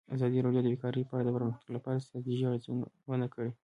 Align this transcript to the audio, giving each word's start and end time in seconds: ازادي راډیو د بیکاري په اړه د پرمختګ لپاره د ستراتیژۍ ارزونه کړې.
ازادي 0.15 0.37
راډیو 0.45 0.63
د 0.63 0.67
بیکاري 0.73 1.01
په 1.09 1.13
اړه 1.17 1.25
د 1.25 1.29
پرمختګ 1.37 1.69
لپاره 1.77 1.97
د 1.97 2.03
ستراتیژۍ 2.05 2.45
ارزونه 2.49 3.27
کړې. 3.33 3.51